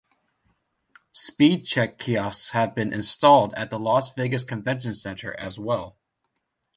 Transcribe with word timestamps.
SpeedCheck 1.13 1.99
kiosks 1.99 2.53
have 2.53 2.73
been 2.73 2.91
installed 2.91 3.53
at 3.53 3.69
the 3.69 3.77
Las 3.77 4.11
Vegas 4.15 4.43
Convention 4.43 4.95
Center 4.95 5.39
as 5.39 5.59
well. 5.59 5.95